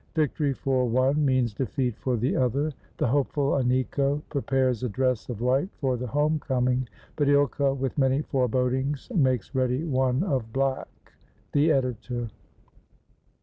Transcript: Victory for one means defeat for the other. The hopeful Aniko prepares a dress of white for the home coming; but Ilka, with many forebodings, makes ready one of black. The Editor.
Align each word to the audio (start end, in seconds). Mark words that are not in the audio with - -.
Victory 0.15 0.55
for 0.55 0.89
one 0.89 1.23
means 1.23 1.53
defeat 1.53 1.95
for 1.95 2.17
the 2.17 2.35
other. 2.35 2.73
The 2.97 3.05
hopeful 3.07 3.51
Aniko 3.51 4.23
prepares 4.29 4.81
a 4.81 4.89
dress 4.89 5.29
of 5.29 5.41
white 5.41 5.69
for 5.79 5.95
the 5.95 6.07
home 6.07 6.39
coming; 6.39 6.89
but 7.15 7.29
Ilka, 7.29 7.75
with 7.75 7.99
many 7.99 8.23
forebodings, 8.23 9.11
makes 9.13 9.53
ready 9.53 9.83
one 9.83 10.23
of 10.23 10.51
black. 10.51 11.13
The 11.51 11.71
Editor. 11.71 12.31